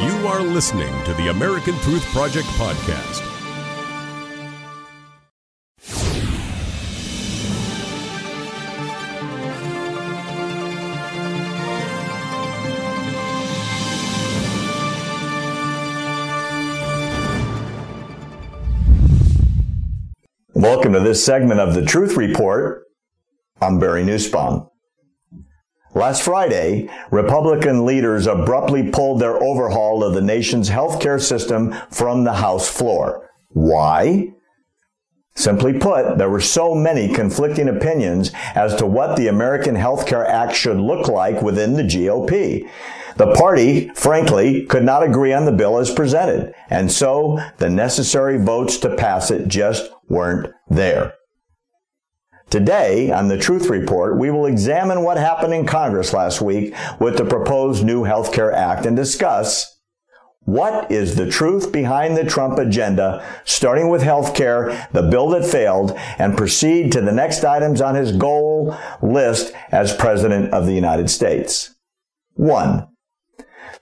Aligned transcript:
You 0.00 0.26
are 0.28 0.40
listening 0.40 0.88
to 1.04 1.12
the 1.12 1.28
American 1.28 1.74
Truth 1.80 2.06
Project 2.06 2.46
podcast. 2.56 3.20
Welcome 20.54 20.94
to 20.94 21.00
this 21.00 21.22
segment 21.22 21.60
of 21.60 21.74
the 21.74 21.84
Truth 21.84 22.16
Report. 22.16 22.86
I'm 23.60 23.78
Barry 23.78 24.02
Nussbaum. 24.02 24.69
Last 25.94 26.22
Friday, 26.22 26.88
Republican 27.10 27.84
leaders 27.84 28.28
abruptly 28.28 28.90
pulled 28.90 29.20
their 29.20 29.42
overhaul 29.42 30.04
of 30.04 30.14
the 30.14 30.20
nation's 30.20 30.70
healthcare 30.70 31.20
system 31.20 31.74
from 31.90 32.22
the 32.22 32.34
House 32.34 32.68
floor. 32.68 33.28
Why? 33.48 34.32
Simply 35.34 35.78
put, 35.78 36.18
there 36.18 36.30
were 36.30 36.40
so 36.40 36.74
many 36.74 37.12
conflicting 37.12 37.68
opinions 37.68 38.30
as 38.54 38.74
to 38.76 38.86
what 38.86 39.16
the 39.16 39.26
American 39.26 39.74
Health 39.74 40.06
Care 40.06 40.26
Act 40.26 40.54
should 40.54 40.78
look 40.78 41.08
like 41.08 41.42
within 41.42 41.74
the 41.74 41.82
GOP. 41.82 42.68
The 43.16 43.32
party, 43.34 43.88
frankly, 43.94 44.66
could 44.66 44.84
not 44.84 45.02
agree 45.02 45.32
on 45.32 45.44
the 45.44 45.52
bill 45.52 45.78
as 45.78 45.92
presented, 45.92 46.54
and 46.68 46.90
so 46.90 47.40
the 47.58 47.68
necessary 47.68 48.38
votes 48.38 48.78
to 48.78 48.94
pass 48.94 49.30
it 49.30 49.48
just 49.48 49.90
weren't 50.08 50.52
there. 50.68 51.14
Today, 52.50 53.12
on 53.12 53.28
the 53.28 53.38
Truth 53.38 53.68
Report, 53.68 54.18
we 54.18 54.28
will 54.28 54.46
examine 54.46 55.04
what 55.04 55.16
happened 55.16 55.54
in 55.54 55.66
Congress 55.66 56.12
last 56.12 56.40
week 56.40 56.74
with 56.98 57.16
the 57.16 57.24
proposed 57.24 57.84
new 57.84 58.02
Health 58.02 58.32
Care 58.32 58.52
Act 58.52 58.86
and 58.86 58.96
discuss 58.96 59.78
what 60.40 60.90
is 60.90 61.14
the 61.14 61.30
truth 61.30 61.70
behind 61.70 62.16
the 62.16 62.24
Trump 62.24 62.58
agenda, 62.58 63.24
starting 63.44 63.88
with 63.88 64.02
health 64.02 64.34
care, 64.34 64.88
the 64.90 65.02
bill 65.02 65.28
that 65.28 65.44
failed, 65.44 65.92
and 66.18 66.36
proceed 66.36 66.90
to 66.90 67.00
the 67.00 67.12
next 67.12 67.44
items 67.44 67.80
on 67.80 67.94
his 67.94 68.10
goal 68.16 68.76
list 69.00 69.54
as 69.70 69.94
President 69.94 70.52
of 70.52 70.66
the 70.66 70.74
United 70.74 71.08
States. 71.08 71.76
One, 72.34 72.88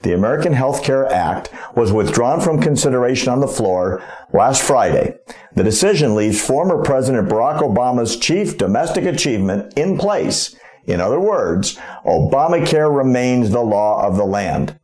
the 0.03 0.15
American 0.15 0.53
Health 0.53 0.85
Care 0.85 1.07
Act 1.13 1.51
was 1.75 1.93
withdrawn 1.93 2.41
from 2.41 2.61
consideration 2.61 3.31
on 3.31 3.41
the 3.41 3.49
floor 3.49 4.03
last 4.33 4.63
Friday. 4.63 5.19
The 5.55 5.65
decision 5.65 6.15
leaves 6.15 6.41
former 6.41 6.83
President 6.83 7.29
Barack 7.29 7.61
Obama's 7.61 8.17
chief 8.17 8.57
domestic 8.57 9.05
achievement 9.05 9.77
in 9.77 9.99
place. 9.99 10.55
In 10.87 11.01
other 11.01 11.21
words, 11.21 11.77
Obamacare 12.07 12.95
remains 12.95 13.51
the 13.51 13.61
law 13.61 14.07
of 14.07 14.17
the 14.17 14.25
land. 14.25 14.79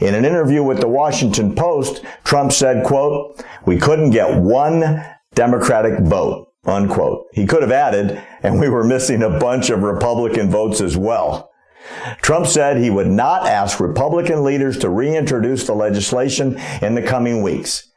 In 0.00 0.14
an 0.14 0.24
interview 0.24 0.62
with 0.62 0.80
the 0.80 0.88
Washington 0.88 1.54
Post, 1.54 2.04
Trump 2.24 2.52
said, 2.52 2.84
quote, 2.84 3.44
we 3.66 3.78
couldn't 3.78 4.10
get 4.10 4.40
one 4.40 5.04
Democratic 5.34 6.00
vote, 6.00 6.52
unquote. 6.64 7.26
He 7.32 7.46
could 7.46 7.62
have 7.62 7.72
added, 7.72 8.22
and 8.42 8.60
we 8.60 8.68
were 8.68 8.84
missing 8.84 9.22
a 9.22 9.38
bunch 9.38 9.70
of 9.70 9.82
Republican 9.82 10.50
votes 10.50 10.80
as 10.80 10.96
well. 10.96 11.50
Trump 12.22 12.46
said 12.46 12.76
he 12.76 12.90
would 12.90 13.08
not 13.08 13.46
ask 13.46 13.80
Republican 13.80 14.44
leaders 14.44 14.78
to 14.78 14.88
reintroduce 14.88 15.66
the 15.66 15.74
legislation 15.74 16.58
in 16.82 16.94
the 16.94 17.02
coming 17.02 17.42
weeks. 17.42 17.90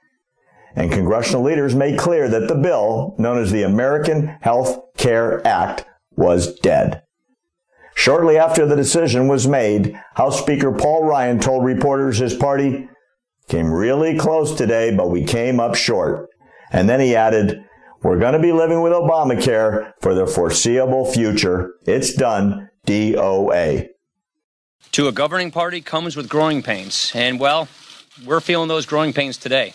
And 0.76 0.92
congressional 0.92 1.44
leaders 1.44 1.74
made 1.74 1.98
clear 1.98 2.30
that 2.30 2.48
the 2.48 2.56
bill, 2.56 3.16
known 3.18 3.40
as 3.40 3.52
the 3.52 3.64
American 3.64 4.28
Health 4.42 4.80
Care 4.98 5.46
Act, 5.46 5.86
was 6.16 6.60
dead. 6.60 7.02
Shortly 7.96 8.38
after 8.38 8.68
the 8.68 8.76
decision 8.76 9.28
was 9.28 9.48
made, 9.48 10.00
House 10.14 10.40
Speaker 10.40 10.72
Paul 10.72 11.04
Ryan 11.04 11.40
told 11.40 11.66
reporters 11.66 12.20
his 12.20 12.36
party 12.36 12.88
came 13.48 13.72
really 13.72 14.18
close 14.18 14.54
today, 14.54 14.96
but 14.96 15.10
we 15.10 15.24
came 15.24 15.60
up 15.60 15.74
short. 15.74 16.30
And 16.72 16.88
then 16.88 17.00
he 17.00 17.16
added, 17.16 17.64
we're 18.04 18.20
going 18.20 18.34
to 18.34 18.40
be 18.40 18.52
living 18.52 18.84
with 18.84 18.94
Obamacare 18.94 19.94
for 20.02 20.14
the 20.14 20.28
foreseeable 20.28 21.12
future. 21.12 21.74
It's 21.88 22.14
done. 22.14 22.70
DOA. 22.88 23.90
To 24.94 25.08
a 25.10 25.12
governing 25.12 25.52
party 25.52 25.82
comes 25.82 26.16
with 26.16 26.30
growing 26.30 26.64
pains. 26.64 27.12
And 27.14 27.38
well, 27.38 27.68
we're 28.26 28.40
feeling 28.40 28.70
those 28.70 28.86
growing 28.86 29.12
pains 29.12 29.38
today. 29.38 29.74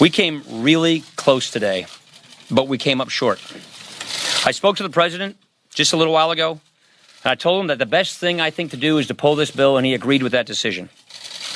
We 0.00 0.08
came 0.08 0.42
really 0.50 1.04
close 1.16 1.50
today, 1.50 1.86
but 2.50 2.66
we 2.66 2.78
came 2.78 3.00
up 3.00 3.10
short. 3.10 3.40
I 4.46 4.52
spoke 4.52 4.78
to 4.78 4.82
the 4.82 4.90
president 4.90 5.36
just 5.74 5.92
a 5.92 5.96
little 5.98 6.14
while 6.14 6.30
ago, 6.30 6.52
and 7.22 7.30
I 7.30 7.34
told 7.34 7.60
him 7.60 7.66
that 7.66 7.78
the 7.78 7.86
best 7.86 8.18
thing 8.18 8.40
I 8.40 8.50
think 8.50 8.70
to 8.70 8.78
do 8.78 8.96
is 8.96 9.06
to 9.08 9.14
pull 9.14 9.36
this 9.36 9.50
bill, 9.50 9.76
and 9.76 9.84
he 9.84 9.92
agreed 9.92 10.22
with 10.22 10.32
that 10.32 10.46
decision. 10.46 10.88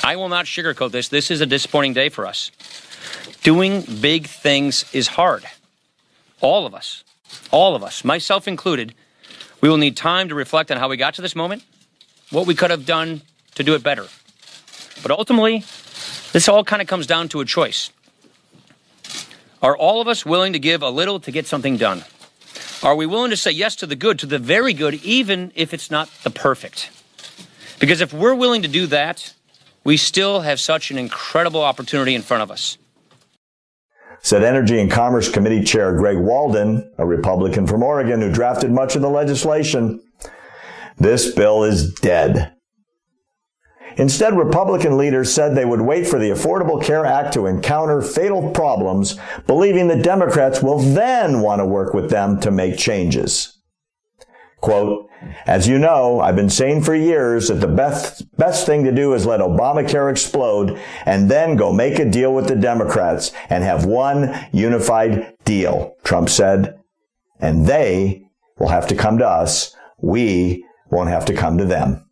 I 0.03 0.15
will 0.15 0.29
not 0.29 0.45
sugarcoat 0.45 0.91
this. 0.91 1.07
This 1.07 1.31
is 1.31 1.41
a 1.41 1.45
disappointing 1.47 1.93
day 1.93 2.09
for 2.09 2.27
us. 2.27 2.51
Doing 3.41 3.81
big 3.99 4.27
things 4.27 4.85
is 4.93 5.07
hard. 5.07 5.45
All 6.41 6.67
of 6.67 6.75
us, 6.75 7.03
all 7.49 7.75
of 7.75 7.83
us, 7.83 8.03
myself 8.03 8.47
included, 8.47 8.93
we 9.61 9.69
will 9.69 9.77
need 9.77 9.95
time 9.95 10.29
to 10.29 10.35
reflect 10.35 10.71
on 10.71 10.77
how 10.77 10.89
we 10.89 10.97
got 10.97 11.13
to 11.15 11.21
this 11.21 11.35
moment, 11.35 11.63
what 12.31 12.47
we 12.47 12.55
could 12.55 12.71
have 12.71 12.85
done 12.85 13.21
to 13.55 13.63
do 13.63 13.75
it 13.75 13.83
better. 13.83 14.07
But 15.01 15.11
ultimately, 15.11 15.59
this 16.33 16.49
all 16.49 16.63
kind 16.63 16.81
of 16.81 16.87
comes 16.87 17.07
down 17.07 17.29
to 17.29 17.41
a 17.41 17.45
choice. 17.45 17.91
Are 19.61 19.77
all 19.77 20.01
of 20.01 20.07
us 20.07 20.25
willing 20.25 20.53
to 20.53 20.59
give 20.59 20.81
a 20.81 20.89
little 20.89 21.19
to 21.19 21.31
get 21.31 21.45
something 21.45 21.77
done? 21.77 22.03
Are 22.81 22.95
we 22.95 23.05
willing 23.05 23.29
to 23.29 23.37
say 23.37 23.51
yes 23.51 23.75
to 23.77 23.85
the 23.85 23.95
good, 23.95 24.17
to 24.19 24.25
the 24.25 24.39
very 24.39 24.73
good, 24.73 24.95
even 25.03 25.51
if 25.53 25.73
it's 25.73 25.91
not 25.91 26.09
the 26.23 26.31
perfect? 26.31 26.89
Because 27.79 28.01
if 28.01 28.11
we're 28.11 28.33
willing 28.33 28.63
to 28.63 28.67
do 28.67 28.87
that, 28.87 29.33
we 29.83 29.97
still 29.97 30.41
have 30.41 30.59
such 30.59 30.89
an 30.89 30.97
incredible 30.97 31.61
opportunity 31.61 32.15
in 32.15 32.23
front 32.23 32.41
of 32.41 32.49
us 32.49 32.77
said 34.21 34.43
Energy 34.43 34.79
and 34.79 34.91
Commerce 34.91 35.29
Committee 35.29 35.63
Chair 35.63 35.95
Greg 35.95 36.17
Walden, 36.17 36.91
a 36.97 37.05
Republican 37.05 37.67
from 37.67 37.83
Oregon 37.83 38.21
who 38.21 38.31
drafted 38.31 38.71
much 38.71 38.95
of 38.95 39.01
the 39.01 39.09
legislation. 39.09 40.01
This 40.97 41.33
bill 41.33 41.63
is 41.63 41.93
dead. 41.95 42.53
Instead, 43.97 44.37
Republican 44.37 44.97
leaders 44.97 45.33
said 45.33 45.53
they 45.53 45.65
would 45.65 45.81
wait 45.81 46.07
for 46.07 46.17
the 46.17 46.29
Affordable 46.29 46.81
Care 46.81 47.05
Act 47.05 47.33
to 47.33 47.45
encounter 47.45 48.01
fatal 48.01 48.51
problems, 48.51 49.19
believing 49.47 49.87
the 49.87 50.01
Democrats 50.01 50.61
will 50.61 50.79
then 50.79 51.41
want 51.41 51.59
to 51.59 51.65
work 51.65 51.93
with 51.93 52.09
them 52.09 52.39
to 52.39 52.51
make 52.51 52.77
changes. 52.77 53.50
Quote, 54.61 55.09
as 55.47 55.67
you 55.67 55.79
know, 55.79 56.19
I've 56.19 56.35
been 56.35 56.49
saying 56.49 56.83
for 56.83 56.95
years 56.95 57.47
that 57.47 57.55
the 57.55 57.67
best, 57.67 58.25
best 58.37 58.65
thing 58.65 58.83
to 58.83 58.91
do 58.91 59.13
is 59.13 59.25
let 59.25 59.39
Obamacare 59.39 60.09
explode 60.09 60.79
and 61.05 61.29
then 61.29 61.55
go 61.55 61.73
make 61.73 61.97
a 61.97 62.09
deal 62.09 62.33
with 62.33 62.47
the 62.47 62.55
Democrats 62.55 63.31
and 63.49 63.63
have 63.63 63.85
one 63.85 64.47
unified 64.51 65.35
deal, 65.45 65.95
Trump 66.03 66.29
said. 66.29 66.79
And 67.39 67.65
they 67.65 68.23
will 68.59 68.69
have 68.69 68.87
to 68.87 68.95
come 68.95 69.17
to 69.17 69.27
us. 69.27 69.75
We 69.99 70.63
won't 70.91 71.09
have 71.09 71.25
to 71.25 71.33
come 71.33 71.57
to 71.57 71.65
them. 71.65 72.05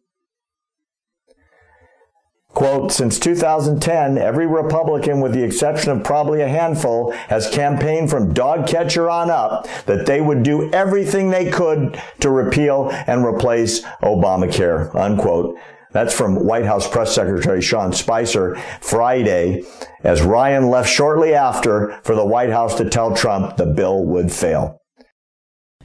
Quote, 2.59 2.91
since 2.91 3.17
2010, 3.19 4.17
every 4.17 4.45
Republican, 4.45 5.21
with 5.21 5.31
the 5.31 5.45
exception 5.45 5.91
of 5.93 6.03
probably 6.03 6.41
a 6.41 6.47
handful, 6.49 7.11
has 7.29 7.49
campaigned 7.49 8.09
from 8.09 8.33
dog 8.33 8.67
catcher 8.67 9.09
on 9.09 9.29
up 9.29 9.65
that 9.85 10.05
they 10.05 10.19
would 10.19 10.43
do 10.43 10.69
everything 10.73 11.29
they 11.29 11.49
could 11.49 11.97
to 12.19 12.29
repeal 12.29 12.89
and 13.07 13.25
replace 13.25 13.83
Obamacare, 14.03 14.93
unquote. 14.93 15.57
That's 15.93 16.13
from 16.13 16.45
White 16.45 16.65
House 16.65 16.85
Press 16.85 17.15
Secretary 17.15 17.61
Sean 17.61 17.93
Spicer 17.93 18.57
Friday 18.81 19.63
as 20.03 20.21
Ryan 20.21 20.69
left 20.69 20.89
shortly 20.89 21.33
after 21.33 21.97
for 22.03 22.13
the 22.13 22.25
White 22.25 22.49
House 22.49 22.75
to 22.75 22.89
tell 22.89 23.15
Trump 23.15 23.55
the 23.55 23.67
bill 23.67 24.03
would 24.03 24.33
fail. 24.33 24.81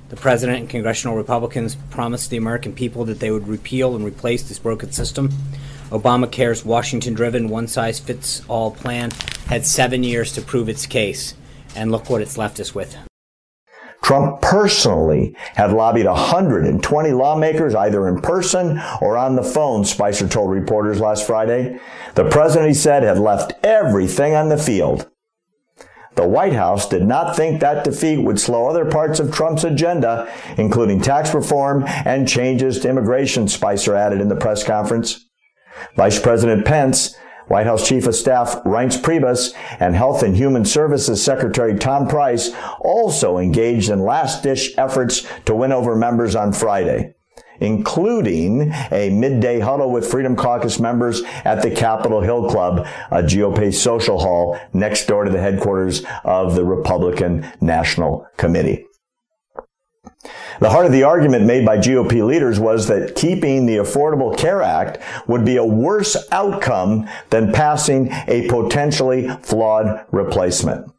The 0.09 0.17
president 0.17 0.59
and 0.59 0.69
congressional 0.69 1.17
Republicans 1.17 1.77
promised 1.91 2.31
the 2.31 2.37
American 2.37 2.73
people 2.73 3.05
that 3.05 3.21
they 3.21 3.31
would 3.31 3.47
repeal 3.47 3.95
and 3.95 4.05
replace 4.05 4.43
this 4.43 4.59
broken 4.59 4.91
system. 4.91 5.31
Obamacare's 5.95 6.65
Washington 6.65 7.15
driven 7.15 7.49
one 7.49 7.69
size 7.69 8.01
fits 8.01 8.43
all 8.49 8.73
plan 8.73 9.13
had 9.47 9.65
seven 9.65 10.03
years 10.03 10.33
to 10.33 10.43
prove 10.43 10.69
its 10.69 10.87
case. 10.87 11.35
And 11.77 11.93
look 11.93 12.11
what 12.11 12.21
it's 12.21 12.37
left 12.37 12.59
us 12.59 12.75
with. 12.75 12.97
Trump 14.03 14.43
personally 14.43 15.37
had 15.55 15.73
lobbied 15.73 16.07
120 16.07 17.13
lawmakers 17.13 17.77
either 17.77 18.09
in 18.09 18.21
person 18.21 18.81
or 19.01 19.17
on 19.17 19.37
the 19.37 19.43
phone, 19.45 19.85
Spicer 19.85 20.27
told 20.27 20.51
reporters 20.51 21.01
last 21.01 21.29
Friday. 21.29 21.79
The 22.17 22.29
president, 22.29 22.69
he 22.69 22.75
said, 22.75 23.05
had 23.05 23.19
left 23.19 23.53
everything 23.65 24.35
on 24.35 24.49
the 24.49 24.59
field. 24.59 25.09
The 26.17 26.27
White 26.27 26.55
House 26.55 26.89
did 26.89 27.05
not 27.05 27.37
think 27.37 27.61
that 27.61 27.85
defeat 27.85 28.19
would 28.19 28.41
slow 28.41 28.67
other 28.67 28.85
parts 28.85 29.21
of 29.21 29.33
Trump's 29.33 29.65
agenda, 29.65 30.31
including 30.59 31.01
tax 31.01 31.33
reform 31.33 31.85
and 31.87 32.29
changes 32.29 32.81
to 32.81 32.91
immigration, 32.91 33.47
Spicer 33.47 33.95
added 33.95 34.21
in 34.21 34.29
the 34.29 34.37
press 34.37 34.65
conference. 34.65 35.25
Vice 35.97 36.21
President 36.21 36.65
Pence, 36.65 37.17
White 37.47 37.67
House 37.67 37.87
Chief 37.87 38.07
of 38.07 38.15
Staff 38.15 38.63
Reince 38.65 39.01
Priebus, 39.01 39.53
and 39.79 39.95
Health 39.95 40.23
and 40.23 40.35
Human 40.37 40.65
Services 40.65 41.23
Secretary 41.23 41.79
Tom 41.79 42.09
Price 42.09 42.51
also 42.81 43.37
engaged 43.39 43.91
in 43.91 44.01
last-ditch 44.01 44.73
efforts 44.79 45.27
to 45.45 45.55
win 45.55 45.71
over 45.73 45.95
members 45.95 46.35
on 46.35 46.53
Friday. 46.53 47.15
including 47.61 48.73
a 48.91 49.11
midday 49.11 49.61
huddle 49.61 49.91
with 49.91 50.11
Freedom 50.11 50.37
Caucus 50.37 50.81
members 50.81 51.23
at 51.45 51.63
the 51.63 51.71
Capitol 51.71 52.21
Hill 52.21 52.49
Club, 52.49 52.87
a 53.11 53.23
GOP 53.23 53.73
social 53.73 54.19
hall 54.19 54.59
next 54.73 55.07
door 55.07 55.25
to 55.25 55.31
the 55.31 55.41
headquarters 55.41 56.05
of 56.25 56.55
the 56.55 56.65
Republican 56.65 57.47
National 57.61 58.27
Committee. 58.37 58.87
The 60.61 60.71
heart 60.71 60.87
of 60.87 60.93
the 60.93 61.03
argument 61.03 61.45
made 61.45 61.67
by 61.67 61.79
GOP 61.79 62.25
leaders 62.25 62.61
was 62.61 62.87
that 62.89 63.17
keeping 63.17 63.67
the 63.67 63.77
Affordable 63.77 64.37
Care 64.37 64.63
Act 64.63 64.99
would 65.27 65.45
be 65.45 65.57
a 65.57 65.65
worse 65.65 66.17
outcome 66.31 67.09
than 67.31 67.53
passing 67.53 68.09
a 68.29 68.49
potentially 68.49 69.29
flawed 69.43 70.07
replacement. 70.13 70.91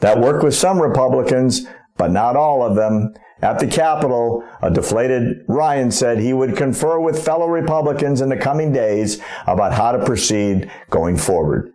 That 0.00 0.20
worked 0.20 0.44
with 0.44 0.54
some 0.54 0.80
Republicans, 0.80 1.66
but 1.96 2.10
not 2.10 2.36
all 2.36 2.62
of 2.62 2.76
them. 2.76 3.14
At 3.42 3.58
the 3.58 3.66
Capitol, 3.66 4.44
a 4.62 4.70
deflated 4.70 5.44
Ryan 5.48 5.90
said 5.90 6.18
he 6.18 6.32
would 6.32 6.56
confer 6.56 6.98
with 6.98 7.22
fellow 7.22 7.48
Republicans 7.48 8.20
in 8.20 8.28
the 8.28 8.36
coming 8.36 8.72
days 8.72 9.20
about 9.46 9.74
how 9.74 9.92
to 9.92 10.04
proceed 10.04 10.70
going 10.88 11.18
forward. 11.18 11.70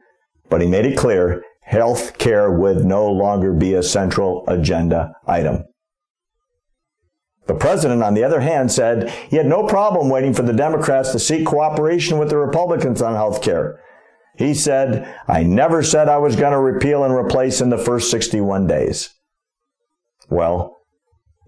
But 0.49 0.61
he 0.61 0.67
made 0.67 0.85
it 0.85 0.97
clear 0.97 1.43
health 1.69 2.17
care 2.17 2.49
would 2.49 2.83
no 2.83 3.05
longer 3.11 3.53
be 3.53 3.75
a 3.75 3.83
central 3.83 4.43
agenda 4.47 5.13
item. 5.27 5.63
The 7.45 7.53
president, 7.53 8.01
on 8.01 8.15
the 8.15 8.23
other 8.23 8.39
hand, 8.39 8.71
said 8.71 9.11
he 9.29 9.37
had 9.37 9.45
no 9.45 9.67
problem 9.67 10.09
waiting 10.09 10.33
for 10.33 10.41
the 10.41 10.51
Democrats 10.51 11.11
to 11.11 11.19
seek 11.19 11.45
cooperation 11.45 12.17
with 12.17 12.29
the 12.29 12.37
Republicans 12.37 13.03
on 13.03 13.13
health 13.13 13.43
care. 13.43 13.79
He 14.35 14.55
said, 14.55 15.15
I 15.27 15.43
never 15.43 15.83
said 15.83 16.09
I 16.09 16.17
was 16.17 16.35
going 16.35 16.53
to 16.53 16.59
repeal 16.59 17.03
and 17.03 17.13
replace 17.13 17.61
in 17.61 17.69
the 17.69 17.77
first 17.77 18.09
61 18.09 18.65
days. 18.65 19.11
Well, 20.27 20.78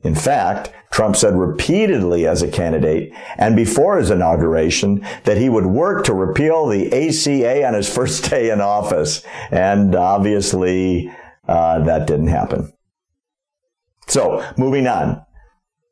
in 0.03 0.15
fact, 0.15 0.71
Trump 0.91 1.15
said 1.15 1.35
repeatedly 1.35 2.27
as 2.27 2.41
a 2.41 2.47
candidate 2.47 3.13
and 3.37 3.55
before 3.55 3.97
his 3.97 4.09
inauguration 4.09 5.05
that 5.23 5.37
he 5.37 5.47
would 5.47 5.65
work 5.65 6.03
to 6.05 6.13
repeal 6.13 6.67
the 6.67 6.87
ACA 6.87 7.65
on 7.65 7.73
his 7.73 7.93
first 7.93 8.29
day 8.29 8.49
in 8.49 8.61
office. 8.61 9.23
And 9.51 9.95
obviously, 9.95 11.11
uh, 11.47 11.79
that 11.83 12.07
didn't 12.07 12.27
happen. 12.27 12.73
So, 14.07 14.45
moving 14.57 14.87
on. 14.87 15.23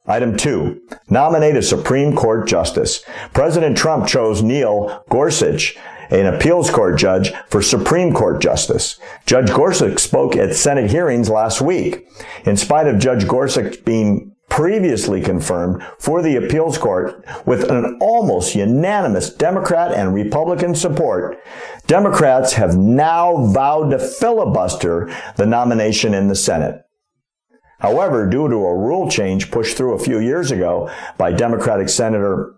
Item 0.06 0.38
two, 0.38 0.82
nominate 1.10 1.56
a 1.56 1.62
Supreme 1.62 2.16
Court 2.16 2.48
justice. 2.48 3.04
President 3.34 3.78
Trump 3.78 4.08
chose 4.08 4.42
Neil 4.42 5.04
Gorsuch 5.10 5.78
an 6.10 6.26
appeals 6.26 6.72
court 6.72 6.98
judge 6.98 7.32
for 7.50 7.62
Supreme 7.62 8.14
Court 8.14 8.42
justice. 8.42 9.00
Judge 9.26 9.52
Gorsuch 9.52 10.00
spoke 10.00 10.36
at 10.36 10.56
Senate 10.56 10.90
hearings 10.90 11.30
last 11.30 11.62
week. 11.62 12.08
In 12.46 12.58
spite 12.58 12.88
of 12.88 13.00
Judge 13.00 13.28
Gorsuch 13.28 13.86
being 13.86 14.36
previously 14.50 15.22
confirmed 15.22 15.84
for 16.00 16.24
the 16.24 16.36
appeals 16.36 16.80
court 16.80 17.24
with 17.46 17.70
an 17.70 17.98
almost 18.02 18.56
unanimous 18.56 19.32
Democrat 19.32 19.94
and 19.94 20.14
Republican 20.14 20.74
support, 20.74 21.38
Democrats 21.86 22.54
have 22.54 22.76
now 22.76 23.46
vowed 23.46 23.92
to 23.92 24.00
filibuster 24.00 25.14
the 25.36 25.46
nomination 25.46 26.16
in 26.16 26.28
the 26.28 26.36
Senate. 26.36 26.84
However, 27.80 28.28
due 28.28 28.48
to 28.50 28.56
a 28.56 28.78
rule 28.78 29.10
change 29.10 29.52
pushed 29.52 29.78
through 29.78 29.94
a 29.94 30.00
few 30.00 30.20
years 30.20 30.52
ago 30.52 30.90
by 31.18 31.32
Democratic 31.32 31.90
Senator 31.90 32.56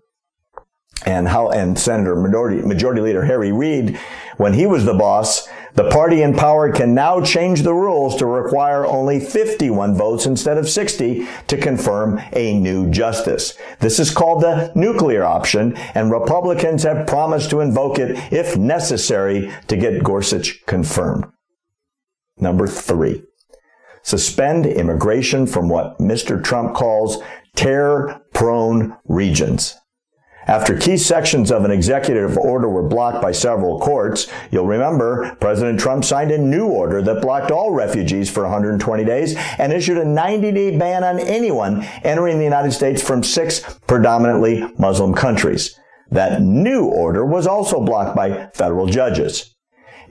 and 1.06 1.28
how 1.28 1.50
and 1.50 1.78
Senator 1.78 2.14
Majority, 2.16 2.62
Majority 2.62 3.00
Leader 3.00 3.24
Harry 3.24 3.52
Reid, 3.52 3.98
when 4.36 4.52
he 4.52 4.66
was 4.66 4.84
the 4.84 4.94
boss, 4.94 5.48
the 5.74 5.88
party 5.88 6.22
in 6.22 6.34
power 6.34 6.70
can 6.70 6.94
now 6.94 7.22
change 7.22 7.62
the 7.62 7.72
rules 7.72 8.16
to 8.16 8.26
require 8.26 8.84
only 8.84 9.18
51 9.18 9.94
votes 9.94 10.26
instead 10.26 10.58
of 10.58 10.68
60 10.68 11.26
to 11.46 11.56
confirm 11.56 12.20
a 12.32 12.58
new 12.58 12.90
justice. 12.90 13.54
This 13.80 13.98
is 13.98 14.10
called 14.10 14.42
the 14.42 14.70
nuclear 14.74 15.24
option, 15.24 15.74
and 15.94 16.10
Republicans 16.10 16.82
have 16.82 17.06
promised 17.06 17.48
to 17.50 17.60
invoke 17.60 17.98
it 17.98 18.18
if 18.32 18.56
necessary 18.56 19.50
to 19.68 19.76
get 19.76 20.04
Gorsuch 20.04 20.64
confirmed. 20.66 21.24
Number 22.36 22.66
three, 22.66 23.22
suspend 24.02 24.66
immigration 24.66 25.46
from 25.46 25.68
what 25.68 25.98
Mr. 25.98 26.42
Trump 26.42 26.74
calls 26.74 27.22
terror 27.54 28.20
prone 28.32 28.96
regions. 29.06 29.76
After 30.46 30.76
key 30.76 30.96
sections 30.96 31.52
of 31.52 31.64
an 31.64 31.70
executive 31.70 32.36
order 32.36 32.68
were 32.68 32.82
blocked 32.82 33.22
by 33.22 33.30
several 33.30 33.78
courts, 33.78 34.26
you'll 34.50 34.66
remember 34.66 35.36
President 35.36 35.78
Trump 35.78 36.04
signed 36.04 36.32
a 36.32 36.38
new 36.38 36.66
order 36.66 37.00
that 37.00 37.22
blocked 37.22 37.52
all 37.52 37.70
refugees 37.70 38.28
for 38.28 38.42
120 38.42 39.04
days 39.04 39.36
and 39.58 39.72
issued 39.72 39.98
a 39.98 40.04
90-day 40.04 40.76
ban 40.76 41.04
on 41.04 41.20
anyone 41.20 41.84
entering 42.02 42.38
the 42.38 42.44
United 42.44 42.72
States 42.72 43.00
from 43.00 43.22
six 43.22 43.60
predominantly 43.86 44.68
Muslim 44.78 45.14
countries. 45.14 45.78
That 46.10 46.42
new 46.42 46.86
order 46.86 47.24
was 47.24 47.46
also 47.46 47.80
blocked 47.80 48.16
by 48.16 48.50
federal 48.52 48.86
judges. 48.86 49.54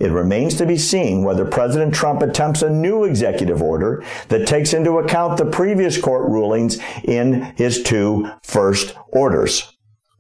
It 0.01 0.11
remains 0.11 0.55
to 0.55 0.65
be 0.65 0.79
seen 0.79 1.23
whether 1.23 1.45
President 1.45 1.93
Trump 1.93 2.23
attempts 2.23 2.63
a 2.63 2.69
new 2.71 3.03
executive 3.03 3.61
order 3.61 4.03
that 4.29 4.47
takes 4.47 4.73
into 4.73 4.97
account 4.97 5.37
the 5.37 5.45
previous 5.45 6.01
court 6.01 6.27
rulings 6.27 6.79
in 7.03 7.53
his 7.55 7.83
two 7.83 8.27
first 8.41 8.95
orders 9.09 9.71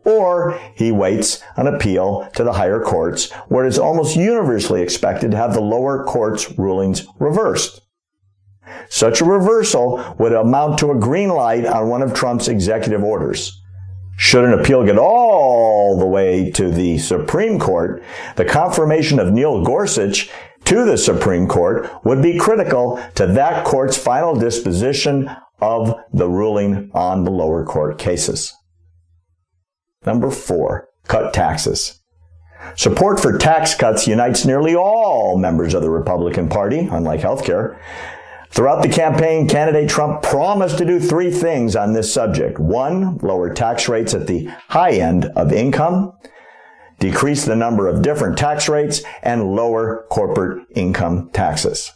or 0.03 0.59
he 0.75 0.91
waits 0.91 1.43
an 1.57 1.67
appeal 1.67 2.29
to 2.35 2.43
the 2.43 2.53
higher 2.53 2.79
courts 2.79 3.31
where 3.47 3.65
it 3.65 3.69
is 3.69 3.79
almost 3.79 4.15
universally 4.15 4.81
expected 4.81 5.31
to 5.31 5.37
have 5.37 5.53
the 5.53 5.61
lower 5.61 6.03
court's 6.03 6.57
rulings 6.57 7.05
reversed. 7.19 7.81
Such 8.89 9.21
a 9.21 9.25
reversal 9.25 10.15
would 10.19 10.33
amount 10.33 10.79
to 10.79 10.91
a 10.91 10.99
green 10.99 11.29
light 11.29 11.65
on 11.65 11.89
one 11.89 12.01
of 12.01 12.13
Trump's 12.13 12.47
executive 12.47 13.03
orders. 13.03 13.60
Should 14.23 14.45
an 14.45 14.53
appeal 14.53 14.85
get 14.85 14.99
all 14.99 15.97
the 15.97 16.05
way 16.05 16.51
to 16.51 16.69
the 16.69 16.99
Supreme 16.99 17.57
Court, 17.57 18.03
the 18.35 18.45
confirmation 18.45 19.17
of 19.17 19.33
Neil 19.33 19.63
Gorsuch 19.63 20.29
to 20.65 20.85
the 20.85 20.95
Supreme 20.95 21.47
Court 21.47 21.89
would 22.05 22.21
be 22.21 22.37
critical 22.37 23.01
to 23.15 23.25
that 23.25 23.65
court's 23.65 23.97
final 23.97 24.35
disposition 24.35 25.27
of 25.59 25.95
the 26.13 26.29
ruling 26.29 26.91
on 26.93 27.23
the 27.23 27.31
lower 27.31 27.65
court 27.65 27.97
cases. 27.97 28.53
Number 30.05 30.29
four, 30.29 30.89
cut 31.07 31.33
taxes. 31.33 31.99
Support 32.75 33.19
for 33.19 33.39
tax 33.39 33.73
cuts 33.73 34.07
unites 34.07 34.45
nearly 34.45 34.75
all 34.75 35.35
members 35.35 35.73
of 35.73 35.81
the 35.81 35.89
Republican 35.89 36.47
Party, 36.47 36.87
unlike 36.91 37.21
healthcare. 37.21 37.79
Throughout 38.51 38.81
the 38.81 38.89
campaign, 38.89 39.47
candidate 39.47 39.89
Trump 39.89 40.21
promised 40.21 40.77
to 40.77 40.85
do 40.85 40.99
three 40.99 41.31
things 41.31 41.75
on 41.75 41.93
this 41.93 42.13
subject. 42.13 42.59
One, 42.59 43.17
lower 43.19 43.53
tax 43.53 43.87
rates 43.87 44.13
at 44.13 44.27
the 44.27 44.45
high 44.67 44.91
end 44.91 45.25
of 45.35 45.53
income, 45.53 46.13
decrease 46.99 47.45
the 47.45 47.55
number 47.55 47.87
of 47.87 48.01
different 48.01 48.37
tax 48.37 48.67
rates, 48.67 49.03
and 49.23 49.55
lower 49.55 50.05
corporate 50.09 50.67
income 50.75 51.29
taxes. 51.31 51.93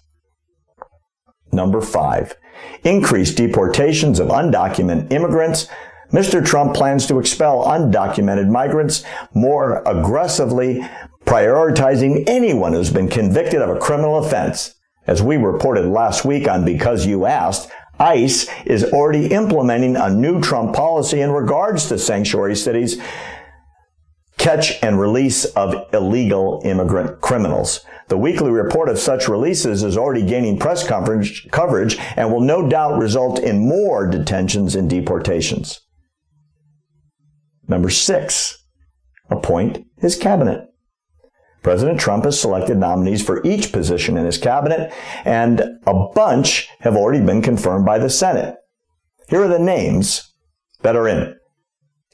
Number 1.52 1.82
five, 1.82 2.36
increase 2.84 3.36
deportations 3.36 4.20
of 4.20 4.30
undocumented 4.30 5.12
immigrants 5.12 5.68
Mr. 6.12 6.46
Trump 6.46 6.74
plans 6.76 7.08
to 7.08 7.20
expel 7.20 7.66
undocumented 7.66 8.48
migrants 8.48 9.04
more 9.34 9.82
aggressively, 9.86 10.88
prioritizing 11.26 12.24
anyone 12.28 12.74
who's 12.74 12.92
been 12.92 13.10
convicted 13.10 13.62
of 13.62 13.70
a 13.70 13.80
criminal 13.80 14.18
offense. 14.18 14.76
As 15.08 15.22
we 15.22 15.38
reported 15.38 15.86
last 15.86 16.26
week 16.26 16.48
on 16.48 16.66
Because 16.66 17.06
You 17.06 17.26
Asked, 17.26 17.70
ICE 18.00 18.50
is 18.66 18.84
already 18.86 19.28
implementing 19.28 19.96
a 19.96 20.10
new 20.10 20.42
Trump 20.42 20.76
policy 20.76 21.22
in 21.22 21.32
regards 21.32 21.88
to 21.88 21.98
sanctuary 21.98 22.56
cities 22.56 23.02
catch 24.38 24.84
and 24.84 25.00
release 25.00 25.46
of 25.46 25.74
illegal 25.94 26.62
immigrant 26.66 27.20
criminals. 27.22 27.86
The 28.10 28.18
weekly 28.18 28.52
report 28.52 28.90
of 28.90 29.00
such 29.00 29.28
releases 29.28 29.82
is 29.82 29.98
already 29.98 30.24
gaining 30.24 30.60
press 30.60 30.86
coverage, 30.86 31.48
coverage 31.52 31.98
and 32.16 32.32
will 32.32 32.42
no 32.42 32.70
doubt 32.70 33.00
result 33.00 33.40
in 33.40 33.68
more 33.68 34.08
detentions 34.08 34.76
and 34.76 34.88
deportations. 34.88 35.82
Number 37.68 37.90
six, 37.90 38.64
appoint 39.32 39.88
his 39.98 40.16
cabinet. 40.16 40.68
President 41.66 42.00
Trump 42.00 42.26
has 42.26 42.40
selected 42.40 42.78
nominees 42.78 43.24
for 43.24 43.44
each 43.44 43.72
position 43.72 44.20
in 44.20 44.26
his 44.28 44.38
cabinet, 44.38 44.94
and 45.26 45.62
a 45.88 46.08
bunch 46.14 46.70
have 46.82 46.96
already 46.96 47.26
been 47.26 47.42
confirmed 47.42 47.84
by 47.84 47.98
the 47.98 48.08
Senate. 48.08 48.54
Here 49.30 49.42
are 49.42 49.48
the 49.48 49.58
names 49.58 50.32
that 50.84 50.96
are 50.96 51.08
in 51.08 51.18
it. 51.18 51.38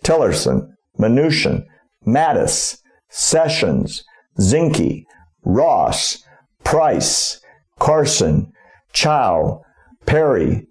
Tillerson, 0.05 0.70
Mnuchin, 0.98 1.65
Mattis, 2.08 2.77
Sessions, 3.10 4.05
Zinke, 4.39 5.03
Ross, 5.43 6.24
Price, 6.63 7.41
Carson, 7.77 8.53
Chao, 8.93 9.63
Perry, 10.05 10.65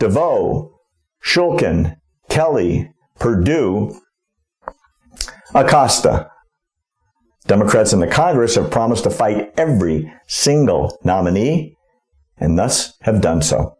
DeVoe, 0.00 0.72
Shulkin, 1.24 1.94
Kelly, 2.28 2.90
Perdue, 3.20 4.00
Acosta. 5.54 6.28
Democrats 7.48 7.94
in 7.94 8.00
the 8.00 8.06
Congress 8.06 8.54
have 8.56 8.70
promised 8.70 9.04
to 9.04 9.10
fight 9.10 9.52
every 9.56 10.12
single 10.26 10.96
nominee 11.02 11.74
and 12.36 12.58
thus 12.58 12.96
have 13.00 13.22
done 13.22 13.42
so. 13.42 13.74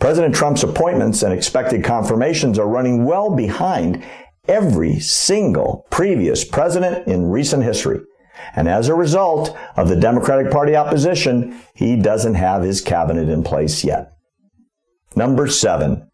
President 0.00 0.34
Trump's 0.34 0.62
appointments 0.62 1.22
and 1.22 1.32
expected 1.32 1.84
confirmations 1.84 2.58
are 2.58 2.66
running 2.66 3.04
well 3.04 3.34
behind 3.34 4.02
every 4.48 4.98
single 4.98 5.86
previous 5.90 6.42
president 6.42 7.06
in 7.06 7.30
recent 7.30 7.64
history. 7.64 8.00
And 8.56 8.66
as 8.66 8.88
a 8.88 8.94
result 8.94 9.56
of 9.76 9.88
the 9.88 9.96
Democratic 9.96 10.50
Party 10.50 10.74
opposition, 10.74 11.60
he 11.74 11.96
doesn't 11.96 12.34
have 12.34 12.62
his 12.62 12.80
cabinet 12.80 13.28
in 13.28 13.42
place 13.42 13.84
yet. 13.84 14.12
Number 15.14 15.48
seven, 15.48 16.08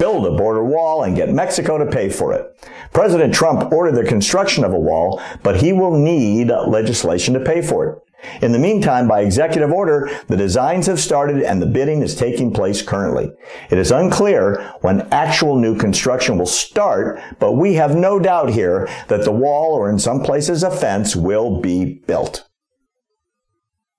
build 0.00 0.26
a 0.26 0.36
border 0.36 0.64
wall 0.64 1.04
and 1.04 1.14
get 1.14 1.32
Mexico 1.32 1.78
to 1.78 1.86
pay 1.86 2.08
for 2.08 2.32
it. 2.32 2.58
President 2.92 3.32
Trump 3.32 3.70
ordered 3.70 3.94
the 3.94 4.08
construction 4.08 4.64
of 4.64 4.72
a 4.72 4.78
wall, 4.78 5.22
but 5.44 5.60
he 5.60 5.72
will 5.72 5.96
need 5.96 6.48
legislation 6.48 7.34
to 7.34 7.40
pay 7.40 7.62
for 7.62 7.86
it. 7.86 7.98
In 8.42 8.52
the 8.52 8.58
meantime, 8.58 9.08
by 9.08 9.20
executive 9.20 9.70
order, 9.70 10.10
the 10.26 10.36
designs 10.36 10.86
have 10.86 11.00
started 11.00 11.42
and 11.42 11.60
the 11.60 11.66
bidding 11.66 12.02
is 12.02 12.14
taking 12.14 12.52
place 12.52 12.82
currently. 12.82 13.30
It 13.70 13.78
is 13.78 13.90
unclear 13.90 14.74
when 14.80 15.08
actual 15.12 15.56
new 15.56 15.76
construction 15.76 16.36
will 16.36 16.46
start, 16.46 17.20
but 17.38 17.52
we 17.52 17.74
have 17.74 17.94
no 17.94 18.18
doubt 18.18 18.50
here 18.50 18.88
that 19.08 19.24
the 19.24 19.32
wall 19.32 19.74
or 19.74 19.88
in 19.88 19.98
some 19.98 20.22
places 20.22 20.62
a 20.62 20.70
fence 20.70 21.14
will 21.14 21.60
be 21.60 22.02
built. 22.06 22.46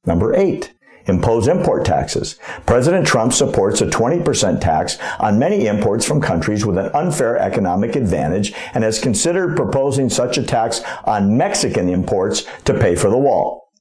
Number 0.05 0.36
eight, 0.36 0.74
impose 1.05 1.48
import 1.48 1.86
taxes. 1.86 2.38
President 2.65 3.05
Trump 3.05 3.34
supports 3.34 3.81
a 3.81 3.88
20% 3.88 4.62
tax 4.62 4.98
on 5.20 5.39
many 5.39 5.67
imports 5.67 6.05
from 6.05 6.22
countries 6.22 6.65
with 6.65 6.77
an 6.77 6.91
unfair 6.93 7.38
economic 7.38 7.96
advantage 7.96 8.53
and 8.74 8.84
has 8.84 9.00
considered 9.00 9.55
proposing 9.55 10.10
such 10.10 10.38
a 10.38 10.43
tax 10.43 10.81
on 11.05 11.38
Mexican 11.38 11.89
imports 11.89 12.46
to 12.65 12.74
pay 12.74 12.96
for 12.96 13.10
the 13.10 13.17
wall. 13.17 13.72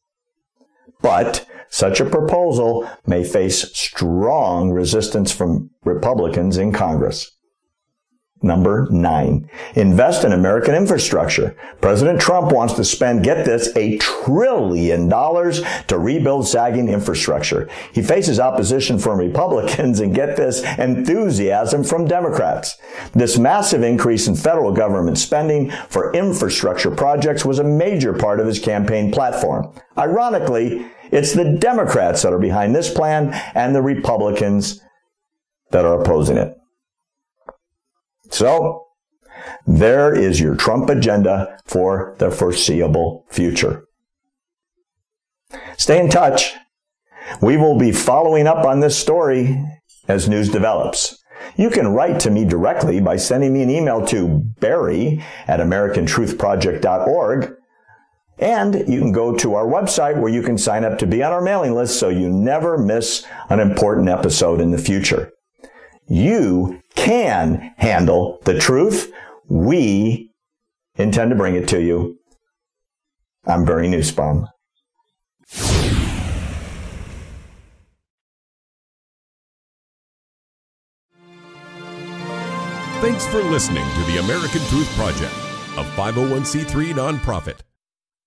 But 1.03 1.47
such 1.69 2.01
a 2.01 2.05
proposal 2.05 2.89
may 3.07 3.25
face 3.25 3.71
strong 3.77 4.71
resistance 4.71 5.31
from 5.33 5.71
Republicans 5.85 6.57
in 6.59 6.73
Congress. 6.73 7.31
Number 8.43 8.89
nine, 8.91 9.51
invest 9.75 10.25
in 10.25 10.33
American 10.33 10.75
infrastructure. 10.75 11.55
President 11.83 12.19
Trump 12.19 12.53
wants 12.53 12.73
to 12.75 12.85
spend, 12.85 13.23
get 13.23 13.45
this, 13.45 13.69
a 13.77 13.99
trillion 13.99 15.11
dollars 15.11 15.63
to 15.89 15.99
rebuild 15.99 16.49
sagging 16.49 16.89
infrastructure. 16.89 17.69
He 17.93 18.01
faces 18.01 18.41
opposition 18.41 18.99
from 18.99 19.19
Republicans 19.19 20.01
and 20.01 20.15
get 20.15 20.39
this, 20.39 20.63
enthusiasm 20.79 21.85
from 21.85 22.07
Democrats. 22.07 22.79
This 23.13 23.37
massive 23.37 23.83
increase 23.83 24.27
in 24.27 24.37
federal 24.37 24.73
government 24.73 25.19
spending 25.19 25.71
for 25.91 26.11
infrastructure 26.15 26.91
projects 26.91 27.45
was 27.45 27.59
a 27.59 27.65
major 27.65 28.15
part 28.15 28.41
of 28.41 28.47
his 28.47 28.59
campaign 28.59 29.13
platform. 29.13 29.71
Ironically, 29.99 30.87
it's 31.13 31.35
the 31.35 31.59
Democrats 31.59 32.23
that 32.23 32.33
are 32.33 32.39
behind 32.39 32.75
this 32.75 32.93
plan 32.93 33.35
and 33.55 33.75
the 33.75 33.83
Republicans 33.83 34.81
that 35.73 35.85
are 35.85 36.01
opposing 36.01 36.39
it. 36.39 36.57
So, 38.31 38.87
there 39.67 40.15
is 40.15 40.41
your 40.41 40.55
Trump 40.55 40.89
agenda 40.89 41.59
for 41.67 42.15
the 42.19 42.31
foreseeable 42.31 43.27
future. 43.31 43.85
Stay 45.77 46.01
in 46.01 46.09
touch. 46.09 46.55
We 47.41 47.57
will 47.57 47.79
be 47.79 47.93
following 47.93 48.47
up 48.47 48.65
on 48.65 48.81
this 48.81 48.99
story 48.99 49.63
as 50.09 50.29
news 50.29 50.49
develops. 50.49 51.23
You 51.57 51.71
can 51.71 51.89
write 51.89 52.21
to 52.21 52.31
me 52.31 52.45
directly 52.45 53.01
by 53.01 53.17
sending 53.17 53.53
me 53.53 53.63
an 53.63 53.71
email 53.71 54.05
to 54.07 54.43
barry 54.61 55.25
at 55.47 55.61
americantruthproject.org. 55.61 57.55
And 58.39 58.75
you 58.89 59.01
can 59.01 59.13
go 59.13 59.37
to 59.37 59.55
our 59.55 59.67
website 59.67 60.19
where 60.19 60.33
you 60.33 60.43
can 60.43 60.57
sign 60.57 60.85
up 60.85 60.99
to 60.99 61.07
be 61.07 61.23
on 61.23 61.33
our 61.33 61.43
mailing 61.43 61.75
list 61.75 61.99
so 61.99 62.09
you 62.09 62.31
never 62.31 62.79
miss 62.79 63.27
an 63.51 63.61
important 63.61 64.09
episode 64.09 64.61
in 64.61 64.71
the 64.71 64.79
future. 64.79 65.33
You 66.13 66.83
can 66.97 67.73
handle 67.77 68.41
the 68.45 68.59
truth. 68.59 69.13
We 69.47 70.33
intend 70.97 71.31
to 71.31 71.37
bring 71.37 71.55
it 71.55 71.69
to 71.69 71.81
you. 71.81 72.19
I'm 73.47 73.65
Barry 73.65 73.87
Nussbaum. 73.87 74.49
Thanks 82.99 83.25
for 83.29 83.45
listening 83.45 83.85
to 83.85 84.05
the 84.11 84.19
American 84.19 84.63
Truth 84.63 84.93
Project, 84.97 85.33
a 85.77 85.85
501c3 85.95 86.93
nonprofit. 86.93 87.61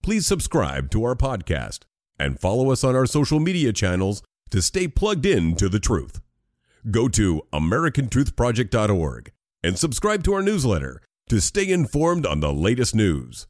Please 0.01 0.25
subscribe 0.25 0.89
to 0.91 1.03
our 1.03 1.15
podcast 1.15 1.79
and 2.17 2.39
follow 2.39 2.71
us 2.71 2.85
on 2.85 2.95
our 2.95 3.05
social 3.05 3.41
media 3.41 3.73
channels 3.73 4.23
to 4.51 4.61
stay 4.61 4.87
plugged 4.87 5.25
in 5.25 5.55
to 5.57 5.67
the 5.67 5.81
truth. 5.81 6.22
Go 6.91 7.07
to 7.09 7.41
americantruthproject.org 7.53 9.31
and 9.63 9.79
subscribe 9.79 10.23
to 10.23 10.33
our 10.33 10.41
newsletter 10.41 11.01
to 11.29 11.39
stay 11.39 11.69
informed 11.69 12.25
on 12.25 12.41
the 12.41 12.53
latest 12.53 12.93
news. 12.93 13.47